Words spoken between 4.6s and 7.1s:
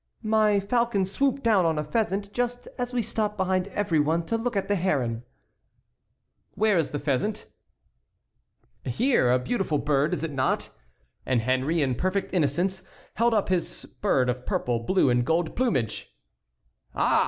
the heron." "Where is the